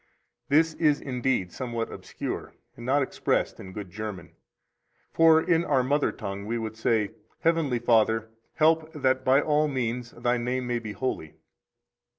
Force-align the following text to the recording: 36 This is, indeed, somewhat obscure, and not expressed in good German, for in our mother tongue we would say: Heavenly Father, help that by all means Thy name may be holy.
36 0.49 0.49
This 0.49 0.73
is, 0.81 0.99
indeed, 0.99 1.51
somewhat 1.51 1.91
obscure, 1.91 2.55
and 2.75 2.83
not 2.83 3.03
expressed 3.03 3.59
in 3.59 3.71
good 3.71 3.91
German, 3.91 4.31
for 5.13 5.39
in 5.39 5.63
our 5.63 5.83
mother 5.83 6.11
tongue 6.11 6.47
we 6.47 6.57
would 6.57 6.75
say: 6.75 7.11
Heavenly 7.41 7.77
Father, 7.77 8.31
help 8.55 8.91
that 8.93 9.23
by 9.23 9.41
all 9.41 9.67
means 9.67 10.09
Thy 10.09 10.37
name 10.37 10.65
may 10.65 10.79
be 10.79 10.93
holy. 10.93 11.35